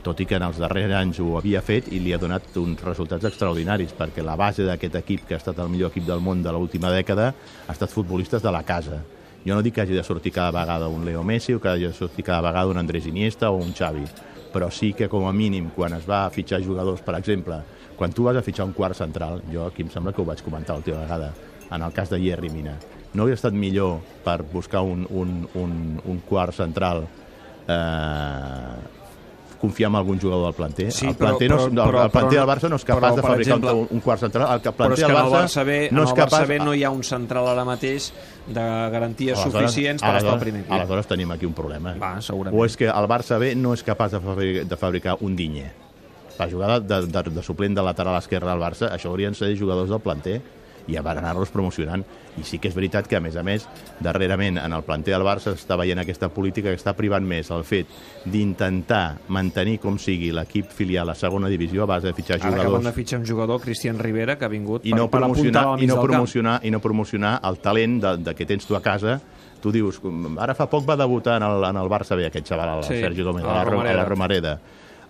Tot 0.00 0.20
i 0.22 0.24
que 0.24 0.38
en 0.38 0.46
els 0.46 0.56
darrers 0.56 0.94
anys 0.96 1.18
ho 1.20 1.34
havia 1.36 1.60
fet 1.60 1.90
i 1.92 1.98
li 2.00 2.14
ha 2.16 2.18
donat 2.18 2.54
uns 2.56 2.80
resultats 2.80 3.26
extraordinaris, 3.28 3.92
perquè 3.98 4.24
la 4.24 4.36
base 4.40 4.64
d'aquest 4.64 4.96
equip, 5.02 5.26
que 5.28 5.36
ha 5.36 5.40
estat 5.42 5.58
el 5.60 5.68
millor 5.68 5.92
equip 5.92 6.06
del 6.08 6.22
món 6.24 6.40
de 6.42 6.54
l'última 6.56 6.88
dècada, 6.94 7.34
ha 7.66 7.74
estat 7.74 7.92
futbolistes 7.92 8.40
de 8.42 8.54
la 8.54 8.62
casa 8.64 9.02
jo 9.46 9.54
no 9.54 9.62
dic 9.62 9.74
que 9.74 9.84
hagi 9.84 9.96
de 9.96 10.04
sortir 10.04 10.32
cada 10.32 10.50
vegada 10.50 10.88
un 10.88 11.04
Leo 11.04 11.22
Messi 11.24 11.54
o 11.54 11.60
que 11.60 11.68
hagi 11.68 11.86
de 11.88 11.92
sortir 11.92 12.24
cada 12.24 12.40
vegada 12.40 12.68
un 12.68 12.78
Andrés 12.78 13.06
Iniesta 13.06 13.50
o 13.50 13.56
un 13.56 13.72
Xavi, 13.72 14.04
però 14.52 14.70
sí 14.70 14.92
que 14.92 15.08
com 15.08 15.26
a 15.28 15.32
mínim 15.32 15.70
quan 15.74 15.94
es 15.94 16.08
va 16.08 16.24
a 16.26 16.30
fitxar 16.30 16.62
jugadors, 16.64 17.00
per 17.02 17.16
exemple, 17.16 17.62
quan 17.96 18.12
tu 18.12 18.24
vas 18.24 18.36
a 18.36 18.42
fitxar 18.42 18.66
un 18.66 18.72
quart 18.72 18.96
central, 18.96 19.42
jo 19.52 19.66
aquí 19.66 19.82
em 19.82 19.90
sembla 19.90 20.12
que 20.12 20.22
ho 20.22 20.28
vaig 20.28 20.42
comentar 20.42 20.76
l'última 20.76 21.04
vegada, 21.04 21.32
en 21.70 21.82
el 21.82 21.92
cas 21.92 22.10
de 22.10 22.20
Jerry 22.20 22.50
Mina, 22.50 22.76
no 23.14 23.24
hauria 23.24 23.38
estat 23.38 23.54
millor 23.54 24.00
per 24.24 24.42
buscar 24.42 24.82
un, 24.86 25.06
un, 25.10 25.48
un, 25.54 26.00
un 26.04 26.22
quart 26.28 26.54
central 26.54 27.06
eh, 27.66 28.78
confiar 29.60 29.90
en 29.90 29.96
algun 29.96 30.18
jugador 30.18 30.46
del 30.46 30.54
planter. 30.54 30.90
Sí, 30.92 31.06
el 31.06 31.16
planter, 31.16 31.50
però, 31.50 31.68
no, 31.68 31.84
però, 31.84 32.04
el 32.06 32.10
planter 32.14 32.38
del 32.38 32.48
Barça 32.48 32.70
no 32.72 32.78
és 32.80 32.86
capaç 32.88 33.12
però, 33.12 33.16
de 33.18 33.24
fabricar 33.26 33.56
exemple, 33.58 33.74
un, 33.82 33.88
un 33.92 34.04
quart 34.04 34.24
central. 34.24 34.46
El 34.46 34.62
planter 34.64 34.78
però 34.78 34.96
és 34.96 35.02
que 35.02 35.10
del 35.10 35.18
Barça, 35.18 35.34
Barça 35.36 35.64
B, 35.68 35.78
no 35.92 36.06
és 36.06 36.14
capaç... 36.14 36.32
Barça 36.32 36.48
B 36.48 36.60
no 36.64 36.74
hi 36.74 36.84
ha 36.86 36.92
un 36.94 37.02
central 37.04 37.50
ara 37.52 37.66
mateix 37.68 38.08
de 38.54 38.66
garanties 38.92 39.38
aleshores, 39.38 39.70
suficients 39.70 40.02
per 40.04 40.14
estar 40.18 40.34
al 40.34 40.42
primer 40.42 40.64
equip. 40.64 40.74
Aleshores 40.78 41.10
tenim 41.10 41.30
aquí 41.34 41.48
un 41.48 41.54
problema. 41.56 41.94
Va, 42.00 42.16
segurament. 42.24 42.58
O 42.58 42.66
és 42.66 42.76
que 42.76 42.88
el 42.90 43.08
Barça 43.10 43.38
B 43.40 43.54
no 43.58 43.74
és 43.76 43.84
capaç 43.86 44.16
de 44.16 44.22
fabricar, 44.24 44.66
de 44.70 44.80
fabricar 44.80 45.16
un 45.26 45.36
dinyer. 45.36 45.70
Per 46.36 46.48
jugar 46.50 46.80
de, 46.80 47.02
de, 47.06 47.22
de 47.36 47.42
suplent 47.44 47.76
de 47.76 47.84
lateral 47.84 48.16
esquerre 48.18 48.50
al 48.52 48.62
Barça, 48.62 48.88
això 48.94 49.10
haurien 49.12 49.36
de 49.36 49.42
ser 49.42 49.52
jugadors 49.60 49.90
del 49.92 50.00
planter 50.00 50.40
i 50.88 50.96
a 50.96 51.02
anar-los 51.02 51.50
promocionant. 51.50 52.04
I 52.38 52.44
sí 52.46 52.60
que 52.62 52.70
és 52.70 52.74
veritat 52.76 53.08
que, 53.10 53.18
a 53.18 53.20
més 53.20 53.36
a 53.36 53.42
més, 53.42 53.66
darrerament 54.00 54.60
en 54.62 54.72
el 54.72 54.84
planter 54.86 55.12
del 55.12 55.24
Barça 55.26 55.52
està 55.56 55.76
veient 55.76 55.98
aquesta 55.98 56.30
política 56.32 56.70
que 56.70 56.78
està 56.78 56.94
privant 56.96 57.26
més 57.26 57.50
el 57.50 57.64
fet 57.66 57.90
d'intentar 58.24 59.18
mantenir 59.28 59.78
com 59.82 59.98
sigui 59.98 60.30
l'equip 60.34 60.70
filial 60.72 61.08
a 61.08 61.12
la 61.12 61.18
segona 61.18 61.50
divisió 61.50 61.84
a 61.84 61.90
base 61.90 62.06
de 62.08 62.14
fitxar 62.14 62.38
Ara 62.38 62.44
jugadors... 62.44 62.62
Ara 62.62 62.70
acaben 62.70 62.90
de 62.90 62.94
fitxar 62.96 63.20
un 63.20 63.26
jugador, 63.26 63.60
Cristian 63.60 63.98
Rivera, 63.98 64.38
que 64.38 64.46
ha 64.46 64.52
vingut 64.52 64.86
I 64.86 64.94
no 64.94 65.08
per, 65.10 65.20
promocionar, 65.20 65.66
per 65.74 65.84
i 65.84 65.90
no 65.90 66.00
promocionar, 66.00 66.58
I 66.64 66.70
no 66.70 66.80
promocionar 66.80 67.36
el 67.50 67.60
talent 67.60 68.00
de, 68.04 68.16
de 68.30 68.34
que 68.38 68.46
tens 68.46 68.66
tu 68.66 68.78
a 68.78 68.82
casa. 68.82 69.20
Tu 69.60 69.72
dius, 69.74 69.98
ara 70.40 70.54
fa 70.56 70.70
poc 70.72 70.86
va 70.88 70.96
debutar 70.96 71.34
en 71.36 71.44
el, 71.44 71.64
en 71.68 71.76
el 71.76 71.90
Barça 71.92 72.16
B, 72.16 72.24
aquest 72.24 72.46
xaval, 72.48 72.78
el 72.78 72.86
sí, 72.86 73.00
Sergi 73.02 73.26
Gómez, 73.26 73.44
a 73.44 73.58
la, 73.58 73.90
a 73.90 73.96
la 73.98 74.06
Romareda 74.08 74.54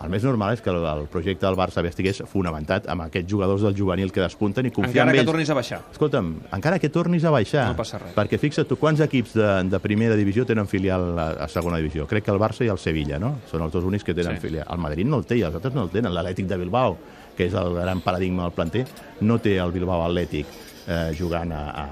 el 0.00 0.08
més 0.08 0.25
normal 0.25 0.55
és 0.56 0.62
que 0.64 0.70
el, 0.73 0.81
el 0.81 1.02
projecte 1.12 1.44
del 1.44 1.56
Barça 1.58 1.82
estigués 1.85 2.23
fonamentat 2.31 2.87
amb 2.88 3.05
aquests 3.05 3.29
jugadors 3.29 3.64
del 3.67 3.75
juvenil 3.76 4.12
que 4.12 4.23
despunten 4.23 4.67
i 4.67 4.73
confiar 4.73 5.05
encara 5.05 5.11
en 5.11 5.19
ells. 5.19 5.26
que 5.26 5.32
tornis 5.32 5.50
a 5.50 5.56
baixar. 5.58 5.81
Escolta'm, 5.93 6.31
encara 6.56 6.79
que 6.81 6.88
tornis 6.88 7.26
a 7.29 7.32
baixar. 7.35 7.67
No 7.69 7.76
passa 7.76 8.00
res. 8.00 8.14
Perquè 8.17 8.41
fixa't 8.41 8.69
tu, 8.70 8.79
quants 8.81 9.02
equips 9.05 9.37
de, 9.37 9.50
de 9.69 9.81
primera 9.85 10.17
divisió 10.17 10.47
tenen 10.49 10.70
filial 10.70 11.05
a, 11.19 11.29
a 11.44 11.49
segona 11.52 11.82
divisió? 11.82 12.08
Crec 12.08 12.25
que 12.25 12.32
el 12.32 12.41
Barça 12.41 12.64
i 12.64 12.73
el 12.73 12.81
Sevilla, 12.81 13.20
no? 13.20 13.37
Són 13.50 13.67
els 13.67 13.76
dos 13.76 13.85
únics 13.85 14.06
que 14.06 14.17
tenen 14.17 14.41
sí. 14.41 14.47
filial. 14.49 14.64
El 14.73 14.81
Madrid 14.81 15.08
no 15.11 15.20
el 15.20 15.29
té 15.29 15.37
i 15.37 15.44
els 15.44 15.61
altres 15.61 15.76
no 15.76 15.85
el 15.85 15.93
tenen. 15.93 16.14
L'Atlètic 16.17 16.49
de 16.49 16.61
Bilbao, 16.64 16.97
que 17.37 17.50
és 17.50 17.61
el 17.61 17.76
gran 17.76 18.00
paradigma 18.00 18.49
del 18.49 18.56
planter, 18.56 18.87
no 19.20 19.37
té 19.44 19.58
el 19.61 19.76
Bilbao 19.76 20.06
Atlètic 20.08 20.49
eh, 20.88 21.11
jugant 21.19 21.52
a, 21.52 21.64
a, 21.70 21.87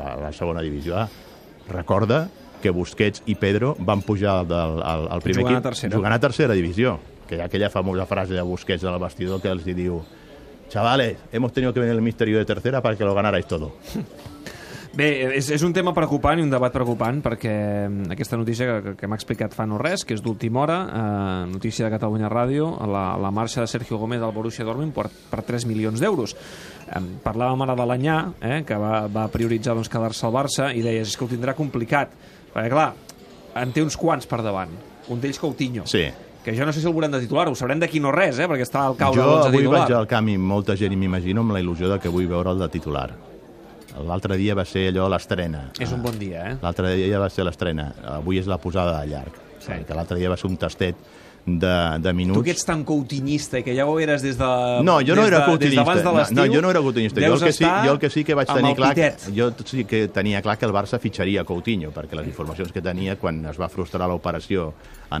a 0.00 0.16
la 0.24 0.32
segona 0.32 0.64
divisió 0.64 0.96
A. 0.96 1.08
Recorda 1.68 2.24
que 2.60 2.72
Busquets 2.72 3.22
i 3.28 3.36
Pedro 3.40 3.74
van 3.78 4.02
pujar 4.04 4.42
del, 4.48 4.80
al, 4.84 5.06
al 5.12 5.22
primer 5.24 5.42
jugant 5.42 5.56
equip 5.56 5.64
a 5.64 5.68
tercera. 5.70 5.96
jugant 5.96 6.16
a 6.16 6.20
tercera 6.20 6.56
divisió 6.56 6.98
que 7.30 7.38
hi 7.38 7.44
ha 7.44 7.46
aquella 7.46 7.70
famosa 7.70 8.08
frase 8.10 8.34
de 8.34 8.42
Busquets 8.42 8.84
al 8.84 8.98
vestidor 8.98 9.38
que 9.40 9.54
els 9.54 9.64
diu 9.64 10.02
chavales, 10.70 11.18
hemos 11.32 11.52
tenido 11.52 11.72
que 11.72 11.80
venir 11.80 11.94
el 11.94 12.02
misterio 12.02 12.38
de 12.38 12.44
tercera 12.44 12.82
para 12.82 12.96
que 12.96 13.04
lo 13.04 13.14
ganarais 13.14 13.46
todo. 13.46 13.72
Bé, 14.90 15.06
és, 15.38 15.46
és 15.54 15.62
un 15.62 15.70
tema 15.70 15.92
preocupant 15.94 16.40
i 16.40 16.42
un 16.42 16.50
debat 16.50 16.72
preocupant 16.74 17.20
perquè 17.22 17.52
mm, 17.86 18.08
aquesta 18.10 18.34
notícia 18.34 18.66
que, 18.66 18.94
que 18.98 19.06
m'ha 19.06 19.14
explicat 19.14 19.54
fa 19.54 19.62
no 19.62 19.78
res, 19.78 20.02
que 20.02 20.16
és 20.16 20.22
d'última 20.24 20.64
hora, 20.64 20.78
eh, 20.82 21.44
notícia 21.52 21.86
de 21.86 21.92
Catalunya 21.94 22.26
Ràdio, 22.32 22.72
la, 22.90 23.04
la 23.22 23.30
marxa 23.30 23.62
de 23.62 23.70
Sergio 23.70 24.00
Gómez 24.02 24.18
al 24.18 24.34
Borussia 24.34 24.66
Dortmund 24.66 24.90
per, 24.96 25.06
per 25.30 25.44
3 25.46 25.68
milions 25.70 26.02
d'euros. 26.02 26.34
Eh, 26.34 27.02
parlàvem 27.22 27.62
ara 27.62 27.76
de 27.78 27.86
l'Anyà, 27.86 28.16
eh, 28.42 28.56
que 28.66 28.80
va, 28.82 29.04
va 29.06 29.28
prioritzar 29.30 29.76
doncs, 29.78 29.92
quedar-se 29.92 30.26
al 30.26 30.34
Barça, 30.34 30.72
i 30.74 30.82
deies, 30.82 31.06
és 31.06 31.14
que 31.14 31.28
ho 31.28 31.30
tindrà 31.30 31.54
complicat, 31.54 32.18
perquè 32.50 32.74
clar, 32.74 32.88
en 33.62 33.70
té 33.70 33.86
uns 33.86 33.94
quants 33.94 34.26
per 34.26 34.42
davant, 34.42 34.74
un 35.06 35.22
d'ells 35.22 35.38
Coutinho. 35.38 35.86
Sí 35.86 36.08
que 36.44 36.54
jo 36.56 36.66
no 36.66 36.72
sé 36.72 36.80
si 36.80 36.86
el 36.86 36.94
veurem 36.94 37.12
de 37.12 37.20
titular, 37.20 37.48
ho 37.48 37.54
sabrem 37.54 37.80
d'aquí 37.80 38.00
no 38.00 38.12
res, 38.12 38.38
eh, 38.38 38.46
perquè 38.48 38.64
està 38.64 38.86
al 38.86 38.96
cau 38.96 39.14
jo 39.14 39.26
de 39.26 39.48
avui 39.48 39.64
titular. 39.64 39.82
vaig 39.84 39.96
al 39.96 40.06
camp 40.08 40.28
i 40.28 40.36
molta 40.38 40.76
gent 40.76 40.96
m'imagino 40.96 41.42
amb 41.44 41.52
la 41.52 41.60
il·lusió 41.60 41.90
de 41.92 41.98
que 42.00 42.08
vull 42.08 42.26
veure 42.30 42.54
el 42.54 42.58
de 42.58 42.68
titular. 42.68 43.10
L'altre 44.06 44.36
dia 44.38 44.54
va 44.54 44.64
ser 44.64 44.88
allò 44.88 45.08
l'estrena. 45.10 45.66
És 45.78 45.92
un 45.92 46.00
bon 46.02 46.16
dia, 46.18 46.44
eh? 46.52 46.56
L'altre 46.62 46.94
dia 46.94 47.18
va 47.18 47.28
ser 47.28 47.44
l'estrena. 47.44 47.90
Avui 48.16 48.38
és 48.38 48.46
la 48.46 48.56
posada 48.56 49.00
de 49.00 49.10
llarg. 49.10 49.34
Sí. 49.60 49.72
L'altre 49.88 50.16
dia 50.16 50.30
va 50.30 50.38
ser 50.40 50.48
un 50.48 50.56
tastet 50.56 50.96
de, 51.58 51.98
de 51.98 52.12
minuts. 52.12 52.38
Tu 52.38 52.44
que 52.44 52.54
ets 52.54 52.64
tan 52.68 52.84
coutinista 52.84 53.60
i 53.60 53.64
que 53.66 53.74
ja 53.76 53.86
ho 53.88 53.98
eres 54.00 54.22
des 54.22 54.38
de 54.38 54.50
No, 54.86 55.00
jo 55.06 55.16
no 55.16 55.26
era 55.26 55.44
coutinista. 55.46 55.94
de 55.94 56.04
no, 56.04 56.12
no, 56.12 56.46
jo 56.54 56.62
no 56.62 56.70
era 56.70 56.80
coutinista. 56.80 57.20
Jo 57.20 57.34
el, 57.34 57.40
que 57.40 57.52
sí, 57.52 57.64
jo 57.64 57.92
el 57.92 57.98
que 57.98 58.10
sí 58.10 58.24
que 58.24 58.34
vaig 58.34 58.52
tenir 58.52 58.74
clar... 58.76 58.94
Pitet. 58.94 59.28
Jo 59.36 59.50
sí 59.64 59.84
que 59.84 60.06
tenia 60.08 60.42
clar 60.42 60.58
que 60.58 60.66
el 60.66 60.72
Barça 60.72 61.00
fitxaria 61.00 61.44
Coutinho, 61.44 61.90
perquè 61.94 62.18
les 62.18 62.28
informacions 62.30 62.72
que 62.72 62.82
tenia 62.82 63.16
quan 63.16 63.44
es 63.46 63.58
va 63.60 63.68
frustrar 63.68 64.08
l'operació 64.08 64.72
a 65.10 65.18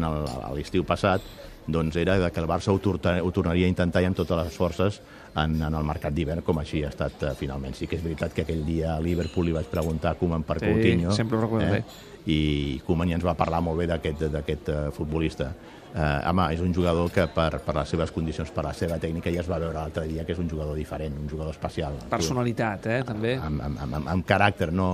l'estiu 0.54 0.84
passat 0.84 1.24
doncs 1.70 1.96
era 1.96 2.18
de 2.18 2.30
que 2.30 2.40
el 2.40 2.46
Barça 2.48 2.72
ho, 2.72 2.78
torta, 2.78 3.22
ho 3.22 3.30
tornaria 3.30 3.66
a 3.66 3.70
intentar 3.70 4.02
i 4.02 4.08
amb 4.08 4.16
totes 4.16 4.38
les 4.38 4.56
forces 4.56 5.00
en, 5.36 5.60
en 5.62 5.74
el 5.74 5.84
mercat 5.86 6.14
d'hivern, 6.14 6.42
com 6.46 6.58
així 6.58 6.82
ha 6.84 6.90
estat 6.90 7.22
uh, 7.22 7.34
finalment. 7.38 7.76
Sí 7.78 7.86
que 7.86 7.98
és 7.98 8.04
veritat 8.04 8.34
que 8.34 8.44
aquell 8.46 8.64
dia 8.66 8.96
a 8.96 9.00
Liverpool 9.02 9.50
li 9.50 9.54
vaig 9.54 9.68
preguntar 9.70 10.14
a 10.14 10.18
Koeman 10.18 10.46
per 10.46 10.58
sí, 10.58 10.70
Coutinho. 10.70 11.12
sempre 11.14 11.38
ho 11.38 11.44
recordo 11.44 11.74
eh? 11.74 11.84
I 12.26 12.80
Koeman 12.86 13.08
ja 13.08 13.16
ens 13.16 13.24
va 13.24 13.36
parlar 13.38 13.62
molt 13.64 13.80
bé 13.80 13.86
d'aquest 13.88 14.68
uh, 14.68 14.80
futbolista. 14.92 15.52
Uh, 15.90 16.20
home, 16.30 16.44
és 16.54 16.60
un 16.62 16.74
jugador 16.74 17.08
que 17.10 17.24
per, 17.34 17.62
per 17.64 17.74
les 17.80 17.88
seves 17.90 18.12
condicions, 18.14 18.52
per 18.54 18.62
la 18.62 18.74
seva 18.76 18.98
tècnica, 19.02 19.32
ja 19.34 19.40
es 19.42 19.48
va 19.50 19.58
veure 19.58 19.74
l'altre 19.74 20.04
dia 20.06 20.22
que 20.26 20.36
és 20.36 20.42
un 20.42 20.50
jugador 20.50 20.76
diferent, 20.78 21.16
un 21.18 21.30
jugador 21.30 21.56
especial. 21.56 21.96
Personalitat, 22.12 22.86
eh, 22.86 23.00
també. 23.08 23.34
Amb, 23.40 23.64
amb, 23.66 23.80
amb, 23.86 23.96
amb, 23.98 24.12
amb 24.14 24.28
caràcter, 24.28 24.70
no, 24.70 24.92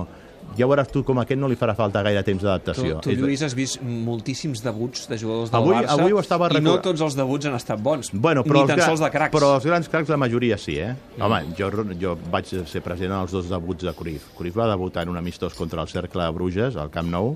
ja 0.57 0.67
veuràs 0.69 0.89
tu 0.93 1.03
com 1.07 1.19
aquest 1.21 1.39
no 1.39 1.49
li 1.51 1.57
farà 1.59 1.75
falta 1.77 2.01
gaire 2.05 2.23
temps 2.25 2.43
d'adaptació. 2.43 3.01
Tu, 3.03 3.11
tu, 3.11 3.15
Lluís, 3.19 3.43
has 3.45 3.55
vist 3.57 3.81
moltíssims 3.81 4.63
debuts 4.65 5.07
de 5.11 5.19
jugadors 5.19 5.51
del 5.51 5.59
avui, 5.59 5.75
Barça 5.75 5.97
avui 5.97 6.15
ho 6.15 6.21
estava 6.23 6.49
i 6.55 6.61
no 6.63 6.77
tots 6.83 7.03
els 7.05 7.17
debuts 7.19 7.49
han 7.49 7.57
estat 7.57 7.83
bons, 7.83 8.13
bueno, 8.13 8.45
però 8.47 8.63
ni 8.63 8.73
tan 8.73 8.83
sols 8.85 9.03
de 9.03 9.11
cracs. 9.13 9.33
Però 9.35 9.51
els 9.57 9.67
grans 9.67 9.91
cracs 9.91 10.13
la 10.13 10.21
majoria 10.21 10.57
sí, 10.61 10.77
eh? 10.81 10.93
Mm. 10.93 11.27
Home, 11.27 11.41
jo, 11.59 11.71
jo 11.99 12.15
vaig 12.31 12.49
ser 12.71 12.83
present 12.85 13.11
en 13.11 13.19
els 13.19 13.35
dos 13.35 13.51
debuts 13.51 13.89
de 13.89 13.93
Cruyff. 13.97 14.31
Cruyff 14.37 14.57
va 14.57 14.69
debutar 14.71 15.05
en 15.05 15.13
un 15.13 15.19
amistós 15.19 15.57
contra 15.57 15.83
el 15.83 15.91
Cercle 15.91 16.23
de 16.23 16.37
Bruges, 16.37 16.79
al 16.79 16.93
Camp 16.93 17.11
Nou, 17.11 17.35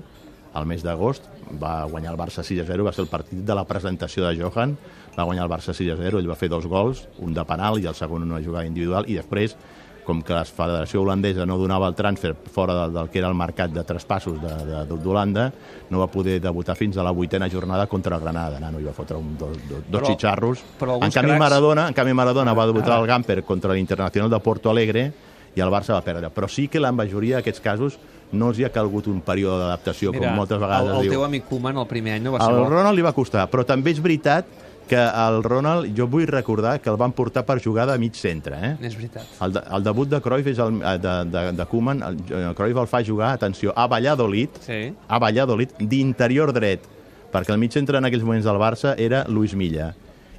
al 0.52 0.66
mes 0.68 0.82
d'agost, 0.84 1.28
va 1.60 1.84
guanyar 1.88 2.12
el 2.12 2.18
Barça 2.20 2.44
6 2.44 2.60
a 2.60 2.66
0, 2.68 2.84
va 2.84 2.92
ser 2.92 3.06
el 3.06 3.12
partit 3.12 3.40
de 3.40 3.54
la 3.56 3.64
presentació 3.68 4.26
de 4.26 4.36
Johan, 4.36 4.76
va 5.16 5.24
guanyar 5.24 5.46
el 5.46 5.52
Barça 5.52 5.72
6 5.76 5.94
a 5.94 5.96
0, 6.00 6.20
ell 6.20 6.28
va 6.28 6.36
fer 6.36 6.50
dos 6.52 6.66
gols, 6.68 7.06
un 7.24 7.32
de 7.36 7.44
penal 7.48 7.80
i 7.80 7.88
el 7.88 7.96
segon 7.96 8.26
una 8.28 8.42
jugada 8.44 8.68
individual, 8.68 9.08
i 9.08 9.16
després 9.16 9.56
com 10.04 10.20
que 10.22 10.34
la 10.34 10.44
federació 10.44 11.02
holandesa 11.02 11.44
no 11.46 11.56
donava 11.58 11.86
el 11.86 11.94
transfer 11.94 12.34
fora 12.34 12.74
del, 12.74 12.92
del 12.94 13.08
que 13.10 13.20
era 13.20 13.28
el 13.28 13.36
mercat 13.38 13.70
de 13.70 13.84
traspassos 13.86 14.34
d'Holanda, 15.02 15.52
no 15.90 16.00
va 16.00 16.08
poder 16.10 16.40
debutar 16.42 16.74
fins 16.76 16.96
a 16.98 17.04
la 17.06 17.10
vuitena 17.12 17.48
jornada 17.50 17.86
contra 17.86 18.16
el 18.16 18.22
Granada. 18.22 18.58
Nano, 18.60 18.80
hi 18.80 18.84
va 18.88 18.92
fotre 18.96 19.16
un, 19.16 19.36
dos, 19.38 19.56
dos, 19.68 19.82
dos 19.88 20.00
Però- 20.02 20.06
xitxarros. 20.10 20.62
però 20.80 20.96
en 21.02 21.10
canvi, 21.10 21.30
cracs- 21.30 21.38
Maradona, 21.38 21.88
en 21.88 21.94
canvi 21.94 22.12
Maradona 22.14 22.52
va 22.54 22.66
debutar 22.66 22.92
ara. 22.94 23.00
al 23.00 23.06
Gamper 23.06 23.42
contra 23.44 23.72
l'Internacional 23.74 24.30
de 24.30 24.40
Porto 24.40 24.70
Alegre 24.70 25.12
i 25.54 25.60
el 25.60 25.68
Barça 25.70 25.92
va 25.94 26.00
perdre. 26.02 26.30
Però 26.30 26.48
sí 26.48 26.66
que 26.68 26.80
la 26.80 26.90
majoria 26.92 27.36
d'aquests 27.36 27.60
casos 27.60 27.98
no 28.32 28.48
els 28.48 28.58
hi 28.58 28.64
ha 28.64 28.70
calgut 28.72 29.06
un 29.06 29.20
període 29.20 29.58
d'adaptació, 29.60 30.10
com 30.12 30.24
moltes 30.34 30.58
vegades 30.58 30.88
el, 30.88 30.96
el 30.96 31.02
diu. 31.02 31.12
teu 31.12 31.24
amic 31.24 31.44
Koeman 31.48 31.76
el 31.76 31.86
primer 31.86 32.14
any 32.16 32.22
no 32.24 32.32
va 32.32 32.40
ser 32.40 32.54
bo. 32.54 32.68
Ronald 32.70 32.96
li 32.96 33.02
va 33.04 33.12
costar, 33.12 33.44
però 33.50 33.62
també 33.64 33.90
és 33.92 34.00
veritat 34.00 34.46
que 34.92 35.00
el 35.00 35.40
Ronald, 35.46 35.88
jo 35.96 36.04
vull 36.12 36.26
recordar 36.28 36.74
que 36.84 36.90
el 36.92 36.98
van 37.00 37.14
portar 37.16 37.46
per 37.48 37.56
jugar 37.64 37.86
de 37.88 37.96
mig 38.02 38.12
centre, 38.20 38.58
eh? 38.60 38.72
És 38.84 38.96
veritat. 38.98 39.24
El, 39.46 39.54
de, 39.56 39.62
el 39.78 39.86
debut 39.86 40.10
de 40.12 40.20
Cruyff 40.20 40.50
és 40.52 40.60
el, 40.60 40.76
eh, 40.84 40.96
de, 41.00 41.14
de, 41.32 41.44
de 41.56 41.66
Koeman, 41.70 42.02
el, 42.10 42.18
eh, 42.28 42.42
Cruyff 42.58 42.82
el 42.84 42.90
fa 42.90 43.00
jugar, 43.06 43.32
atenció, 43.38 43.72
a 43.74 43.86
Valladolid, 43.88 44.60
Sí. 44.66 44.80
a 45.08 45.18
Valladolid, 45.22 45.72
d'interior 45.80 46.52
dret, 46.52 46.84
perquè 47.32 47.54
el 47.56 47.60
mig 47.62 47.72
centre 47.72 47.96
en 47.96 48.04
aquells 48.04 48.24
moments 48.28 48.44
del 48.44 48.60
Barça 48.60 48.92
era 49.00 49.24
Luis 49.28 49.54
Milla. 49.56 49.94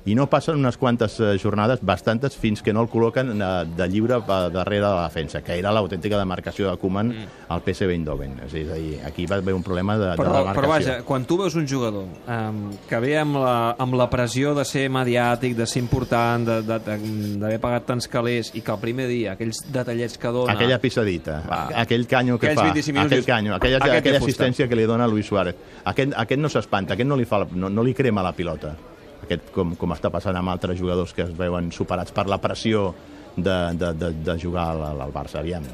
I 0.06 0.16
no 0.20 0.26
passen 0.28 0.58
unes 0.60 0.76
quantes 0.76 1.14
eh, 1.24 1.38
jornades, 1.40 1.80
bastantes, 1.82 2.36
fins 2.36 2.60
que 2.62 2.74
no 2.76 2.82
el 2.84 2.90
col·loquen 2.92 3.30
eh, 3.40 3.52
de 3.78 3.86
lliure 3.88 4.18
eh, 4.20 4.40
darrere 4.52 4.82
de 4.84 4.90
la 4.92 5.06
defensa, 5.08 5.40
que 5.42 5.56
era 5.56 5.72
l'autèntica 5.72 6.18
demarcació 6.20 6.68
de 6.70 6.76
Koeman 6.82 7.08
mm. 7.14 7.28
al 7.56 7.62
PSV 7.64 7.94
Eindhoven. 7.96 8.34
És 8.44 8.52
a 8.68 8.76
dir, 8.76 8.98
aquí 9.08 9.26
va 9.32 9.38
haver 9.40 9.54
un 9.56 9.64
problema 9.64 9.96
de, 9.98 10.10
de 10.12 10.18
Però, 10.20 10.34
demarcació. 10.42 10.60
però 10.60 10.68
vaja, 10.74 10.98
quan 11.08 11.24
tu 11.24 11.38
veus 11.40 11.56
un 11.56 11.66
jugador 11.72 12.04
um, 12.28 12.60
que 12.90 13.00
ve 13.00 13.14
amb 13.22 13.40
la, 13.40 13.56
amb 13.80 13.96
la 13.96 14.10
pressió 14.12 14.52
de 14.58 14.66
ser 14.68 14.90
mediàtic, 14.92 15.56
de 15.56 15.66
ser 15.72 15.80
important, 15.86 16.44
de- 16.52 16.62
de- 16.68 16.80
de- 16.84 17.00
d'haver 17.40 17.62
pagat 17.64 17.88
tants 17.94 18.08
calés 18.12 18.52
i 18.56 18.60
que 18.62 18.76
el 18.76 18.80
primer 18.84 19.08
dia, 19.08 19.38
aquells 19.38 19.64
detallets 19.72 20.18
que 20.20 20.28
dona... 20.36 20.52
Aquella 20.60 20.82
pissadita, 20.84 21.40
Va. 21.48 21.64
aquell 21.88 22.04
canyo 22.12 22.38
que 22.38 22.52
fa, 22.52 22.68
25 22.74 22.92
minuts 23.00 23.14
aquell 23.14 23.26
canyo, 23.26 23.56
aquella, 23.56 23.78
"Aquest 23.80 23.92
té 23.94 23.98
aquella 24.04 24.20
fusta". 24.20 24.34
assistència 24.44 24.68
que 24.68 24.76
li 24.76 24.84
dona 24.84 25.08
Luis 25.08 25.26
Suárez. 25.32 25.56
Aquest, 25.86 26.12
aquest 26.18 26.42
no 26.44 26.50
s'espanta, 26.52 26.94
aquest 27.00 27.08
no 27.08 27.16
li, 27.16 27.24
fa, 27.24 27.46
no, 27.56 27.70
no 27.70 27.84
li 27.88 27.94
crema 27.96 28.22
la 28.22 28.34
pilota. 28.36 28.76
Aquest, 29.24 29.50
com, 29.56 29.74
com 29.80 29.96
està 29.96 30.12
passant 30.14 30.36
amb 30.36 30.52
altres 30.52 30.78
jugadors 30.80 31.14
que 31.16 31.24
es 31.26 31.34
veuen 31.38 31.72
superats 31.72 32.12
per 32.16 32.28
la 32.28 32.40
pressió 32.44 32.90
de, 33.36 33.58
de, 33.80 33.94
de, 33.98 34.12
de 34.26 34.38
jugar 34.40 34.70
al, 34.74 35.02
al 35.08 35.14
Barça. 35.16 35.40
Aviam, 35.42 35.66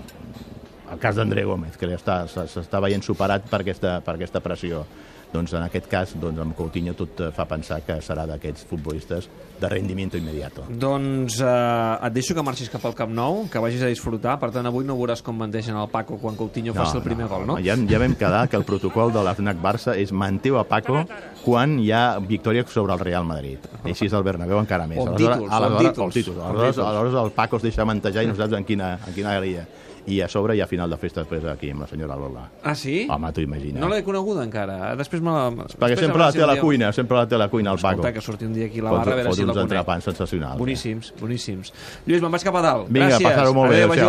el 0.89 0.99
cas 1.01 1.17
d'André 1.19 1.43
Gómez, 1.45 1.77
que 1.77 1.89
s'està 1.97 2.81
veient 2.81 3.03
superat 3.05 3.49
per 3.49 3.61
aquesta, 3.63 3.99
per 4.05 4.15
aquesta 4.15 4.41
pressió. 4.45 4.83
Doncs 5.31 5.53
en 5.53 5.61
aquest 5.61 5.85
cas, 5.85 6.15
doncs, 6.17 6.39
amb 6.41 6.55
Coutinho 6.57 6.95
tot 6.97 7.19
eh, 7.21 7.27
fa 7.35 7.45
pensar 7.45 7.81
que 7.85 7.99
serà 8.01 8.23
d'aquests 8.25 8.63
futbolistes 8.65 9.27
de 9.59 9.69
rendiment 9.69 10.09
immediato. 10.17 10.63
Doncs 10.69 11.35
eh, 11.45 12.07
et 12.07 12.13
deixo 12.15 12.33
que 12.33 12.41
marxis 12.41 12.71
cap 12.73 12.85
al 12.89 12.95
Camp 12.97 13.13
Nou, 13.13 13.43
que 13.51 13.61
vagis 13.61 13.83
a 13.85 13.91
disfrutar. 13.91 14.39
Per 14.41 14.49
tant, 14.55 14.65
avui 14.65 14.87
no 14.87 14.95
veuràs 14.97 15.21
com 15.21 15.37
bandeixen 15.37 15.77
el 15.77 15.89
Paco 15.93 16.17
quan 16.17 16.35
Coutinho 16.39 16.73
faci 16.73 16.97
el 16.97 17.03
primer 17.05 17.27
gol, 17.29 17.45
no? 17.45 17.59
Ja, 17.61 17.75
ja 17.77 17.99
vam 18.01 18.15
quedar 18.17 18.47
que 18.49 18.57
el 18.57 18.65
protocol 18.65 19.13
de 19.13 19.21
l'Afnac 19.25 19.61
Barça 19.61 19.93
és 19.97 20.11
manté 20.11 20.49
a 20.57 20.63
Paco 20.65 21.03
quan 21.43 21.77
hi 21.79 21.91
ha 21.93 22.17
victòria 22.19 22.65
sobre 22.67 22.93
el 22.97 22.99
Real 23.05 23.25
Madrid. 23.29 23.59
I 23.85 23.93
així 23.93 24.07
és 24.09 24.13
el 24.17 24.23
Bernabéu 24.25 24.57
encara 24.59 24.87
més. 24.87 24.97
O 24.97 25.07
Aleshores- 25.11 25.45
títols, 25.45 25.51
aleshores- 25.53 25.85
o 25.85 26.09
títols. 26.09 26.37
Aleshores, 26.39 26.75
títols. 26.75 26.87
aleshores 26.89 27.23
el 27.23 27.31
Paco 27.37 27.57
es 27.57 27.63
deixa 27.69 27.85
mantejar 27.85 28.23
i 28.23 28.27
no 28.27 28.35
saps 28.35 28.57
en 28.57 28.65
quina, 28.65 28.95
en 29.05 29.13
quina 29.13 29.35
alegria. 29.37 29.67
I 30.07 30.21
a 30.21 30.27
sobre 30.31 30.55
hi 30.55 30.61
ha 30.61 30.67
final 30.67 30.89
de 30.89 30.97
festa 30.97 31.21
després 31.21 31.43
aquí 31.51 31.69
amb 31.71 31.81
la 31.83 31.87
senyora 31.87 32.15
Lola. 32.15 32.45
Ah, 32.63 32.73
sí? 32.75 33.05
Home, 33.09 33.31
t'ho 33.35 33.41
imagines. 33.41 33.79
No 33.81 33.89
l'he 33.91 34.01
coneguda 34.03 34.43
encara. 34.47 34.95
Després 34.95 35.21
me 35.21 35.31
la... 35.35 35.49
Perquè 35.51 35.97
sempre 35.99 36.21
la 36.23 36.31
té 36.31 36.41
a 36.43 36.47
la 36.47 36.55
cuina, 36.59 36.91
sempre 36.95 37.17
la 37.17 37.27
té 37.27 37.35
a 37.35 37.39
la 37.43 37.47
cuina, 37.49 37.71
el 37.71 37.77
Paco. 37.79 37.99
Escolta, 38.01 38.13
que 38.13 38.21
surti 38.21 38.45
un 38.45 38.53
dia 38.53 38.65
aquí 38.67 38.79
a 38.79 38.83
la 38.83 38.89
Fot- 38.91 38.99
barra 39.03 39.13
a 39.13 39.15
veure 39.19 39.29
fot 39.29 39.35
si 39.37 39.41
la 39.43 39.51
uns 39.51 39.57
conec. 39.59 39.71
entrepans 39.71 40.03
sensacionals. 40.09 40.57
Boníssims, 40.59 41.13
boníssims. 41.19 41.73
Lluís, 42.07 42.21
me'n 42.23 42.31
vaig 42.31 42.43
cap 42.47 42.55
a 42.55 42.61
dalt. 42.65 42.89
Vinga, 42.89 43.19
passar-ho 43.19 43.53
molt 43.53 43.69
bé, 43.73 43.83
Adéu, 43.83 43.89
vagi. 43.93 44.01